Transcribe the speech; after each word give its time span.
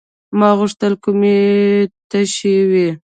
ما 0.39 0.49
غوښتل 0.59 0.93
کولمې 1.03 1.35
مې 1.35 1.35
تشي 2.09 2.55
وي. 2.71 2.89